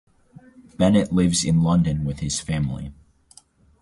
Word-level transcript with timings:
Bennett 0.77 1.11
lives 1.13 1.43
in 1.45 1.61
London 1.61 2.03
with 2.03 2.21
his 2.21 2.39
family. 2.39 2.91